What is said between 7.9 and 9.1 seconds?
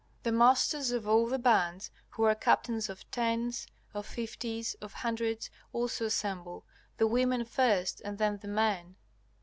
and then the men.